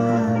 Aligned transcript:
Amen. 0.00 0.39